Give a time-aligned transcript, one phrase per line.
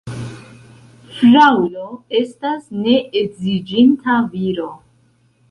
[1.17, 1.83] Fraŭlo
[2.21, 4.69] estas ne edziĝinta viro.